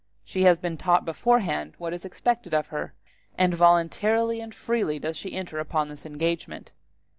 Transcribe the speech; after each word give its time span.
She 0.25 0.45
has 0.45 0.57
been 0.57 0.77
taught 0.79 1.05
beforehand 1.05 1.75
what 1.77 1.93
is 1.93 2.05
expected 2.05 2.55
of 2.55 2.69
her, 2.69 2.95
and 3.37 3.53
voluntarily 3.53 4.41
and 4.41 4.51
freely 4.51 4.97
does 4.97 5.15
she 5.15 5.33
enter 5.33 5.59
upon 5.59 5.89
this 5.89 6.07
engagement. 6.07 6.71